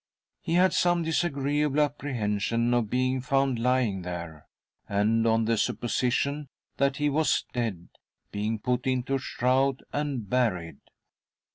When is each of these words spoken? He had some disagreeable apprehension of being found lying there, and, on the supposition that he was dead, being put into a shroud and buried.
He 0.41 0.55
had 0.55 0.73
some 0.73 1.03
disagreeable 1.03 1.79
apprehension 1.79 2.73
of 2.73 2.89
being 2.89 3.21
found 3.21 3.59
lying 3.59 4.01
there, 4.01 4.47
and, 4.89 5.27
on 5.27 5.45
the 5.45 5.59
supposition 5.59 6.49
that 6.77 6.97
he 6.97 7.07
was 7.07 7.45
dead, 7.53 7.87
being 8.31 8.57
put 8.57 8.87
into 8.87 9.13
a 9.13 9.19
shroud 9.19 9.83
and 9.93 10.27
buried. 10.27 10.79